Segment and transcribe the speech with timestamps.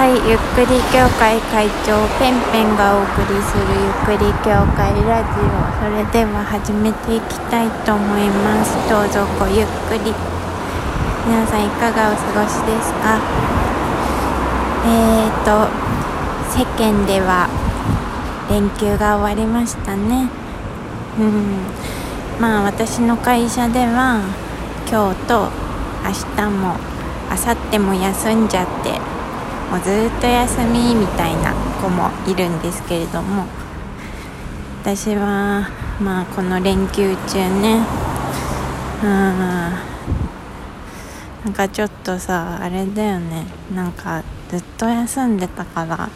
[0.00, 5.52] はいゆっくり協会会長ペンペンがお送りするゆっくり協会ラジオ。
[5.76, 8.72] それでは始めていきたいと思います。
[8.88, 10.16] どうぞごゆっくり。
[11.28, 13.20] 皆さんいかがお過ごしですか？
[14.88, 15.68] えーと
[16.48, 17.44] 世間では
[18.48, 20.30] 連休が終わりましたね。
[21.20, 21.60] うん。
[22.40, 24.24] まあ私の会社では
[24.90, 25.50] 今日と
[26.02, 26.10] 明
[26.40, 26.80] 日も
[27.28, 28.98] 明後日も休んじゃって
[29.70, 33.46] もうずっと休みみたいな子もいるんですけれども
[34.82, 35.68] 私は
[36.00, 37.86] まあこの連休中ね
[39.02, 39.08] うん
[41.44, 46.10] なんかちょっとさあれだよねなんかずっと休んでたから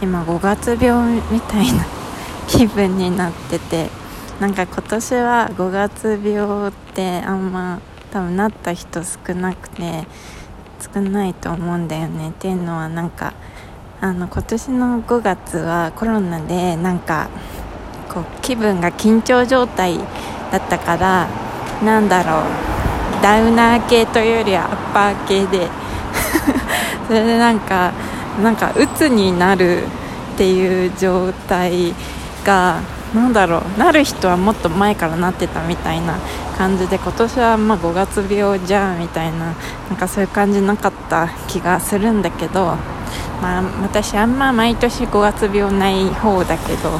[0.00, 1.84] 今5月病みたいな
[2.46, 3.90] 気分になってて
[4.40, 10.06] なんか今年は5月病ってあんま多分なった人少なくて
[10.80, 12.30] 少ないと思うんだよね。
[12.30, 13.32] っていうのはなんか
[14.00, 17.28] あの今年の5月はコロナでなんか
[18.08, 19.98] こう気分が緊張状態
[20.50, 21.28] だったから
[21.84, 23.22] なんだろう。
[23.22, 25.68] ダウナー系というよりはアッパー系で。
[27.06, 27.92] それでなんか
[28.42, 29.86] なんか鬱になるっ
[30.38, 31.94] ていう状態
[32.44, 32.76] が
[33.14, 33.78] なんだろう。
[33.78, 36.14] なる人はもっと前からなってたみたいな
[36.60, 39.54] 感じで今年はま5月病じゃんみたいな
[39.88, 42.76] なんかそういう感じなかった気がするんだけど、
[43.40, 46.90] まあ、私あんま毎年5月病ない方だけど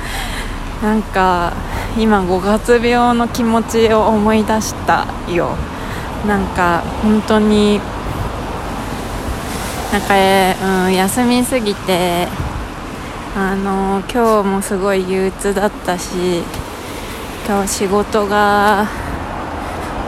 [0.82, 1.52] なんか
[1.98, 5.50] 今5月病の気持ちを思い出したよ。
[6.26, 7.78] なんか本当に
[9.92, 10.14] なんか、
[10.86, 12.28] うん、休みすぎて
[13.36, 16.42] あの今日もすごい憂鬱だったし
[17.46, 18.88] 今日仕事が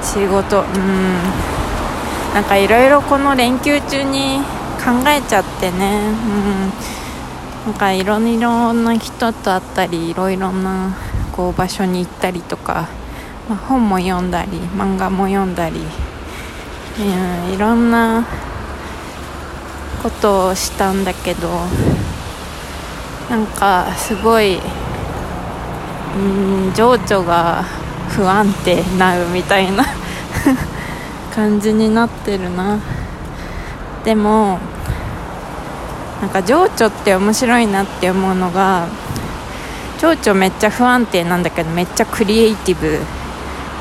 [0.03, 0.63] 仕事。
[0.63, 1.19] うん。
[2.33, 4.41] なんかいろいろこの連休中に
[4.79, 6.01] 考えちゃってね。
[7.65, 7.73] うん。
[7.73, 10.97] なんかいろいろな人と会ったりいろいろな
[11.33, 12.89] こう場所に行ったりとか、
[13.49, 15.81] まあ、本も読んだり漫画も読んだり、
[16.99, 18.27] うん、いろんな
[20.03, 21.49] ことをしたんだけど。
[23.29, 24.61] なんかすごい
[26.17, 27.63] うん情緒が
[28.09, 29.85] 不安定なるみたいな
[31.35, 32.79] 感じになってるな。
[34.05, 34.59] でも
[36.21, 38.87] なんか情緒って面白いなって思うのが
[39.99, 42.99] 情緒めっちゃ不安定なんだけどめっちゃクリエイティブ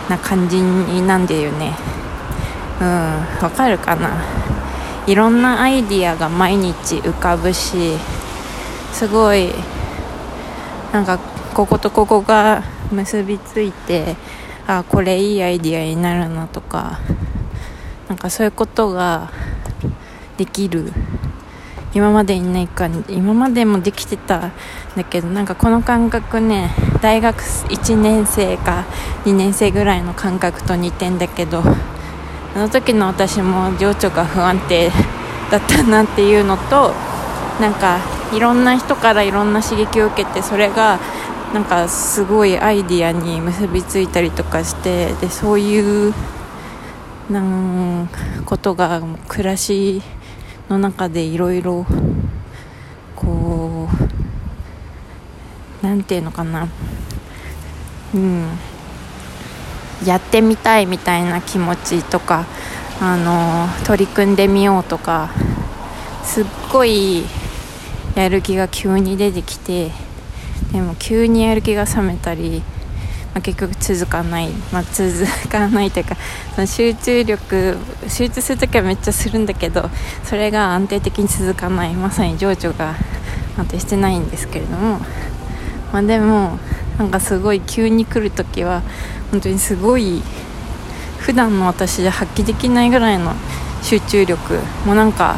[0.10, 1.74] な感じになんだよね。
[2.82, 4.10] うんわかるかな。
[5.08, 7.96] いろんなアイディアが毎日浮かぶし
[8.92, 9.54] すごい
[10.92, 11.20] なんか
[11.56, 14.18] こことここが結びついて
[14.68, 17.00] あこれいいアイディアになるなとか
[18.10, 19.32] なんかそういうことが
[20.38, 20.92] できる。
[21.94, 24.52] 今までにないか今までもできてたん
[24.98, 26.70] だけどなんかこの感覚ね
[27.02, 28.84] 大学1年生か
[29.24, 34.90] 2年生ぐらいの感覚と似てんだけどあの時の私も情緒が不安定
[35.50, 36.94] だったなっていうのと
[37.62, 38.00] なんか
[38.34, 41.00] いろんな人からいろんな刺激を受けてそれが
[41.56, 46.14] なんかすごいアイディアに結びついたりとかしてでそういう
[47.30, 48.10] なん
[48.46, 50.02] ことが暮らし
[50.68, 51.86] の中でいろいろ
[53.16, 53.88] こ
[55.82, 56.68] うなんていうのかな。
[58.14, 58.48] うん。
[60.06, 62.46] やってみたいみたいな気持ちとか
[63.00, 65.30] あの取り組んでみようとか
[66.22, 67.24] すっごい
[68.14, 69.92] やる気が急に出てきて
[70.72, 72.62] でも急にやる気が冷めたり、
[73.34, 76.18] まあ、結局続かない、まあ、続かないというか
[76.56, 77.78] その集中力
[78.08, 79.90] 集中するときはめっちゃするんだけど
[80.24, 81.94] それが安定的に続かない。
[81.94, 82.96] まさに情緒が
[83.58, 85.00] 安定してないんですけれども、
[85.94, 86.60] まあ、でも
[86.98, 88.82] なんかすごい急に来るときは
[89.32, 90.22] 本当にすごい
[91.20, 93.34] 普段の私じゃ発揮できないぐらいの
[93.82, 94.60] 集中力。
[94.86, 95.38] もうなんか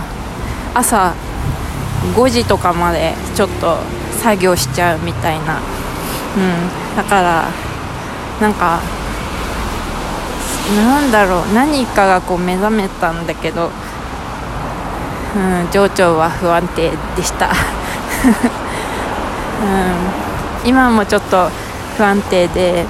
[0.73, 1.13] 朝
[2.15, 3.77] 5時とかまでちょっと
[4.17, 7.45] 作業しちゃうみたいな、うん、だから
[8.41, 8.79] なんか
[10.75, 11.53] なんだろう。
[11.53, 13.71] 何かがこう目覚めたんだけど、
[15.35, 17.47] うん、情緒は不安定でした、
[20.65, 21.49] うん、今もちょっと
[21.95, 22.85] 不安定で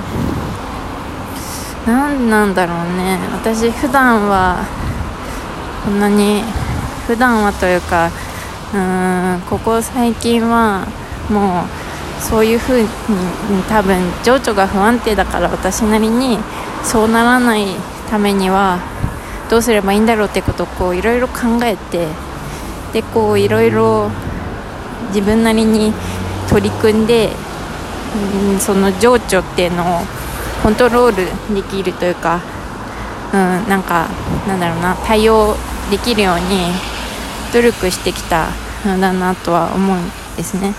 [1.85, 3.19] 何なんだろうね。
[3.31, 4.65] 私普段は
[5.85, 6.43] こんなに
[7.05, 8.09] 普段はというか
[8.73, 9.41] うん。
[9.49, 10.85] ここ最近は
[11.29, 12.87] もうそういうふうに
[13.69, 16.39] 多分情緒が不安定だから私なりに
[16.83, 17.67] そうならない
[18.09, 18.79] ためには
[19.49, 22.07] どうすればいいんだろうってことをこういろいろ考えて
[22.93, 24.09] でこういろいろ
[25.09, 25.93] 自分なりに
[26.49, 27.29] 取り組んで、
[28.51, 30.01] うん、その情緒っていうのを
[30.63, 31.11] コントロー
[31.49, 32.41] ルできるというか、
[33.33, 34.07] うん、なんか
[34.47, 35.55] なんだろうな対応
[35.91, 36.71] できるように
[37.53, 38.47] 努力してきた
[38.85, 40.73] のだなとは思うんですね。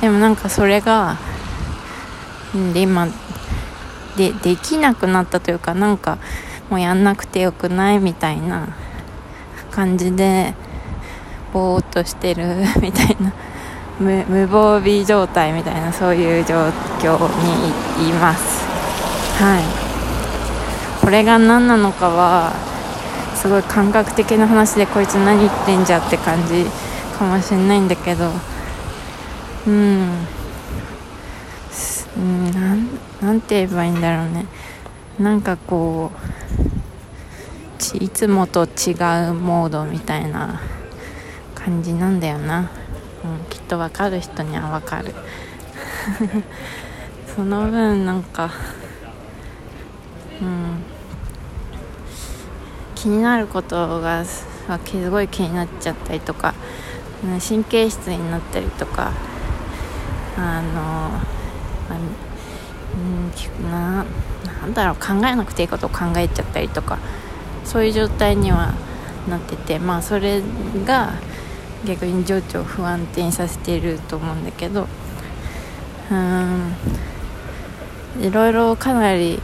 [0.00, 1.18] でもなんかそれが
[2.72, 3.08] で今
[4.16, 6.18] でできなくなったというかなんか
[6.68, 8.68] もうやんなくてよくないみたいな
[9.70, 10.54] 感じで
[11.52, 12.44] ぼーっとしてる
[12.80, 13.32] みたいな
[14.00, 16.54] 無無防備状態みたいなそういう状
[17.00, 17.18] 況
[17.98, 18.64] にいます。
[19.42, 19.90] はい。
[21.00, 22.52] これが何なのかは
[23.34, 26.66] すごい感覚的な話でこいつ何言ってんじゃって感じ
[27.18, 28.30] かもしれないんだけど
[29.66, 30.26] うん。
[32.16, 32.50] うん。
[32.52, 32.88] なん
[33.20, 34.46] なんて言えばいいんだろうね。
[35.18, 38.92] なんかこうちいつもと違
[39.28, 40.60] うモードみたいな
[41.54, 42.70] 感じなんだよな、
[43.24, 45.14] うん、きっと分かる人には分かる。
[47.36, 48.50] その分なんか
[50.40, 50.82] うん。
[52.94, 54.46] 気になることがす
[55.10, 56.52] ごい気になっちゃったりとか
[57.48, 59.12] 神経質になったりとか
[60.40, 61.20] あの
[63.60, 64.04] うんな
[64.60, 66.98] なんだろう考えなくていいことを考えちゃったりとか
[67.64, 68.74] そういう状態には
[69.28, 70.42] なっててまあそれ
[70.84, 71.12] が
[71.84, 74.86] 逆に情緒を不安定にさせていると思うんだけど
[76.10, 76.74] うん
[78.20, 79.40] いろいろかなり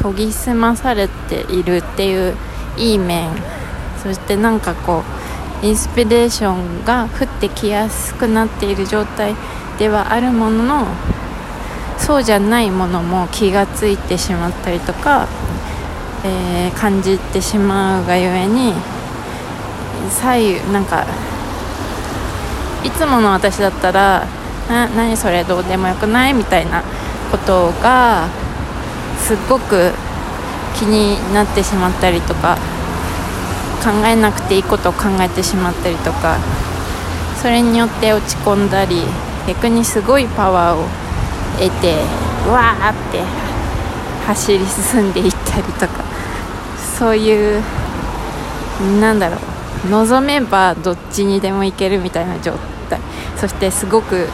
[0.00, 2.36] 研ぎ澄まされているっていう
[2.76, 3.30] いい面
[4.02, 5.15] そしてなんかこう
[5.62, 9.34] インスピレーションが降ってきやすくなっている状態
[9.78, 10.86] ではあるものの
[11.98, 15.26] そうじゃないものも気がついてしまったりとか、
[16.24, 18.74] えー、感じてしまうがゆえに
[20.10, 21.06] 左右なんか
[22.84, 24.26] いつもの私だったら
[24.68, 26.82] な何それどうでもよくないみたいな
[27.30, 28.28] ことが
[29.18, 29.92] すっごく
[30.78, 32.58] 気になってしまったりとか
[33.86, 36.38] 考えなくていいことを考えてしまったりとか
[37.40, 39.02] それによって落ち込んだり
[39.46, 40.88] 逆にすごいパワーを
[41.56, 41.94] 得て
[42.50, 43.20] わーって
[44.26, 46.04] 走り進んでいったりとか
[46.98, 47.62] そういう
[49.00, 49.36] なんだろ
[49.86, 52.54] う望めばどっちにでも行けるみたいな状
[52.90, 52.98] 態
[53.36, 54.26] そしてすごく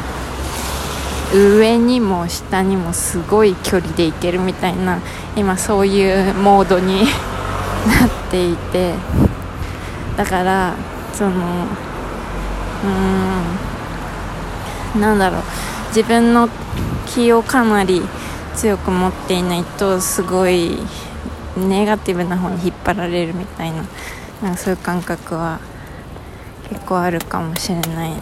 [1.34, 5.00] 上にも下にもすごい距離で行けるみたいな
[5.36, 7.04] 今そういうモードに
[7.86, 8.94] なっていて
[10.16, 10.74] だから
[11.12, 15.42] そのうーんなんだろう。
[15.94, 16.48] 自分の
[17.06, 18.00] 気をかなり
[18.56, 20.78] 強く持っていないとすごい
[21.54, 23.84] ネガティブな方に引っ張られるみたいな
[24.42, 25.60] なんかそういう感覚は
[26.70, 28.12] 結構あるかもしれない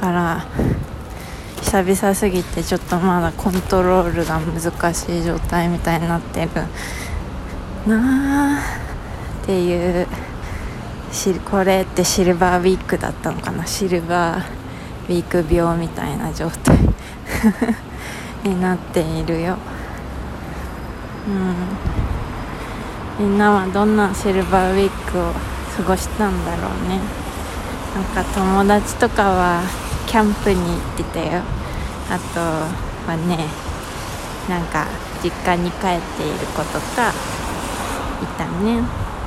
[0.00, 0.46] から
[1.62, 6.50] 久々すぎてちょっとまだコントロールが難しい状態みたいになってる
[7.88, 8.62] なあ
[9.42, 10.06] っていう
[11.50, 13.66] これってシルバーウィークだったのかな？
[13.66, 14.44] シルバー
[15.08, 16.78] ウィーク病みたいな状態。
[18.44, 19.56] になっているよ。
[21.28, 23.26] うん。
[23.26, 25.32] みんなはどんなシルバーウィークを
[25.76, 26.98] 過ごしたんだろうね。
[27.94, 29.62] なんか友達とかは
[30.06, 31.42] キャンプに行ってたよ。
[32.10, 33.46] あとはね
[34.48, 34.86] なんか
[35.22, 37.12] 実家に帰っている子とか
[38.22, 38.78] いたね。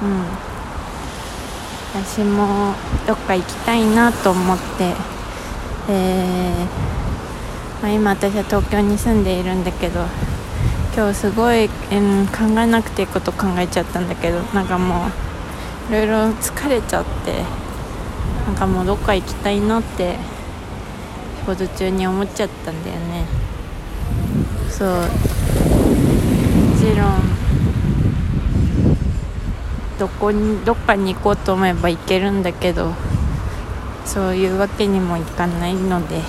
[0.01, 0.54] うん。
[1.95, 2.75] 私も
[3.07, 4.93] どっか行きたいなと思って
[5.87, 6.65] えー
[7.81, 10.01] まあ、今私は東京に住んでいるんだけど
[10.93, 15.07] 今日すごい、うん、考えなくていいこと考えちゃったんだけどなんかも
[15.89, 17.43] ういろいろ疲れちゃって
[18.45, 20.17] なんかもうどっか行きたいなって
[21.39, 23.25] 仕事中に思っちゃったんだよね。
[24.69, 24.89] そう。
[24.89, 25.03] も
[26.77, 27.34] ちろん
[29.99, 32.93] どこにどっかに行こうと思えば行けるんだけど
[34.05, 36.23] そういうわけにもいかないので、うん、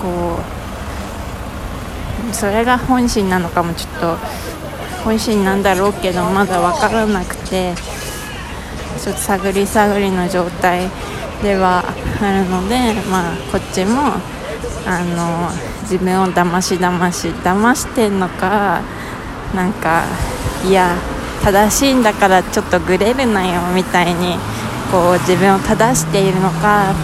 [0.00, 0.38] こ
[2.30, 4.16] うそれが本心なのかもちょっと
[5.04, 7.74] 本心なんだろうけどまだ分からなくて
[8.98, 10.88] ちょっと探り探りの状態
[11.42, 11.84] では
[12.20, 14.14] あるので、まあ、こっちも
[14.86, 15.50] あの
[15.82, 18.82] 自分をだましだまし騙してんのか
[19.54, 20.04] なんか
[20.66, 20.96] いや
[21.42, 24.36] 正しいんだからちょっとグレるなよみたいに
[24.90, 26.94] こう自分を正しているのか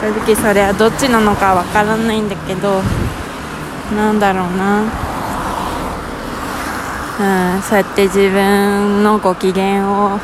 [0.00, 2.82] 正直それはどっちなのかわからないんだけど
[3.94, 4.82] なんだろうな、
[7.56, 10.18] うん、そうやって自分のご機嫌を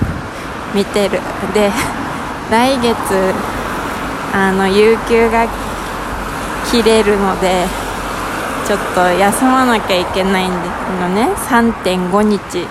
[0.74, 1.20] 見てる。
[1.54, 1.70] で
[2.50, 2.94] 来月
[4.32, 5.46] あの有給が
[6.70, 7.66] 切れるので
[8.68, 10.56] ちょっと休まなきゃいけないんで
[11.00, 12.66] のね3.5日。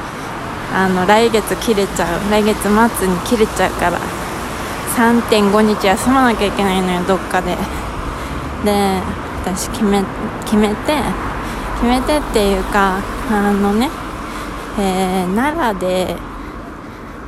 [0.71, 2.29] あの来月切れちゃう。
[2.29, 3.99] 来月末に切れちゃうから。
[4.95, 7.57] 3.5日休まなきゃいけないのよどっかで。
[8.63, 9.01] で
[9.41, 10.03] 私決め
[10.45, 10.75] 決めて
[11.75, 12.99] 決めてっていうか
[13.31, 13.89] あのね、
[14.79, 16.15] えー、奈良で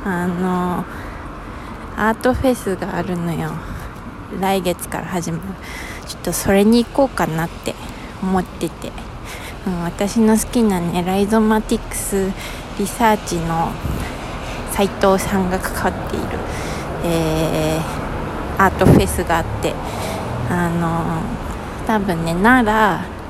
[0.04, 0.84] あの
[1.96, 3.50] アートフェスがあるのよ。
[4.40, 5.44] 来月から始まる。
[6.06, 7.74] ちょっとそれに行こうかなって。
[8.22, 12.30] 思ってて、う、私の好きなねライゾマティクス
[12.78, 13.70] リサーチの
[14.72, 16.26] 斉藤さんが関わっている、
[17.04, 19.74] えー、アートフェスがあって
[20.48, 21.22] あの
[21.86, 23.20] 多分ね奈良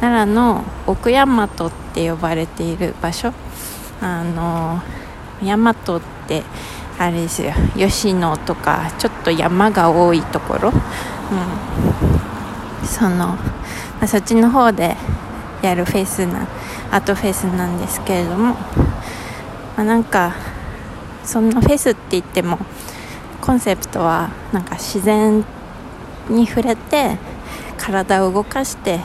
[0.00, 1.48] 奈良の奥大和っ
[1.94, 3.32] て呼ばれている場所。
[4.00, 4.82] あの
[5.42, 6.42] 大和って
[6.98, 7.52] あれですよ。
[7.74, 10.74] 吉野とかちょっと山が多いところ、う
[12.84, 13.36] ん、その、
[14.04, 14.96] あ、そっちの方で
[15.62, 16.46] やるフェスな
[16.90, 18.58] アートフェスなんですけれども、ま
[19.78, 20.34] あ、なんか
[21.24, 22.58] そんなフェスって言っても
[23.40, 25.44] コンセプトはなんか自然
[26.28, 27.16] に触れて
[27.78, 29.00] 体を動かして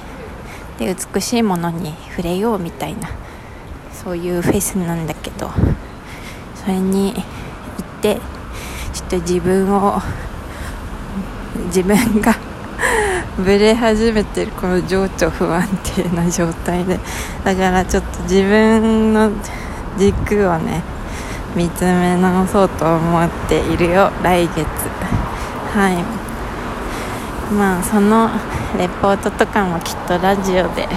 [0.78, 3.10] で美しいものに触れようみたいな
[3.92, 5.50] そういうフェスなんだけど
[6.56, 7.24] それに行っ
[8.02, 8.20] て
[8.94, 10.00] ちょっと自分を
[11.68, 12.49] 自分が
[13.44, 15.66] ブレ始めてるこの情緒不安
[15.96, 17.00] 定な状態で。
[17.44, 19.32] だからちょっと自分の
[19.98, 20.84] 軸をね
[21.56, 24.12] 見つめ直そうと思っているよ。
[24.22, 24.66] 来月。
[25.74, 27.54] はい。
[27.54, 28.30] まあその
[28.78, 30.88] レポートとかもきっとラジオで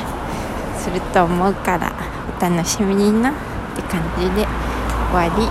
[0.76, 1.92] すると思うから
[2.38, 3.32] お楽しみになっ
[3.76, 4.46] て感じで
[5.12, 5.48] 終わり。